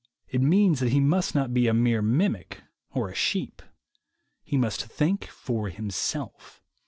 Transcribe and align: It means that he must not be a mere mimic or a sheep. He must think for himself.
It 0.29 0.41
means 0.41 0.79
that 0.79 0.89
he 0.91 0.99
must 0.99 1.35
not 1.35 1.53
be 1.53 1.67
a 1.67 1.75
mere 1.75 2.01
mimic 2.01 2.63
or 2.89 3.07
a 3.09 3.13
sheep. 3.13 3.61
He 4.41 4.57
must 4.57 4.83
think 4.85 5.25
for 5.27 5.69
himself. 5.69 6.63